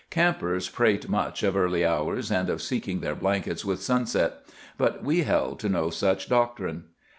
Campers 0.09 0.67
prate 0.67 1.07
much 1.09 1.43
of 1.43 1.55
early 1.55 1.85
hours, 1.85 2.31
and 2.31 2.49
of 2.49 2.59
seeking 2.59 3.01
their 3.01 3.13
blankets 3.13 3.63
with 3.63 3.83
sunset; 3.83 4.39
but 4.75 5.03
we 5.03 5.21
held 5.21 5.59
to 5.59 5.69
no 5.69 5.91
such 5.91 6.27
doctrine. 6.27 6.85